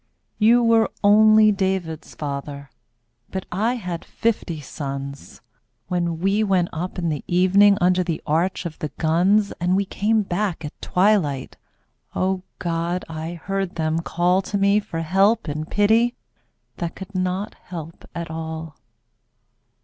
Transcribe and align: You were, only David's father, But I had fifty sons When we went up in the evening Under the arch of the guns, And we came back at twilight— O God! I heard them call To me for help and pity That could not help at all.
You 0.39 0.63
were, 0.63 0.89
only 1.03 1.51
David's 1.51 2.15
father, 2.15 2.71
But 3.29 3.45
I 3.51 3.75
had 3.75 4.03
fifty 4.03 4.59
sons 4.59 5.41
When 5.89 6.19
we 6.19 6.43
went 6.43 6.69
up 6.73 6.97
in 6.97 7.09
the 7.09 7.23
evening 7.27 7.77
Under 7.79 8.03
the 8.03 8.19
arch 8.25 8.65
of 8.65 8.79
the 8.79 8.87
guns, 8.97 9.51
And 9.61 9.75
we 9.75 9.85
came 9.85 10.23
back 10.23 10.65
at 10.65 10.71
twilight— 10.81 11.55
O 12.15 12.41
God! 12.57 13.05
I 13.09 13.35
heard 13.35 13.75
them 13.75 13.99
call 13.99 14.41
To 14.41 14.57
me 14.57 14.79
for 14.79 15.01
help 15.01 15.47
and 15.47 15.69
pity 15.69 16.15
That 16.77 16.95
could 16.95 17.13
not 17.13 17.53
help 17.65 18.09
at 18.15 18.31
all. 18.31 18.77